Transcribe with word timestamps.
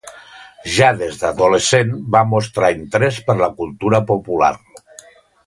Ja 0.77 0.87
des 1.01 1.19
d'adolescent 1.23 1.91
va 2.15 2.23
mostrar 2.31 2.73
interès 2.77 3.21
per 3.29 3.37
la 3.43 3.51
cultura 3.61 4.03
popular. 4.15 4.53